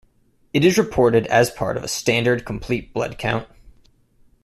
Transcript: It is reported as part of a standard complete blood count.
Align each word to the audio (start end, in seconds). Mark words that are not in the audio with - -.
It 0.51 0.65
is 0.65 0.79
reported 0.79 1.27
as 1.27 1.51
part 1.51 1.77
of 1.77 1.83
a 1.83 1.87
standard 1.87 2.43
complete 2.43 2.91
blood 2.91 3.19
count. 3.19 3.47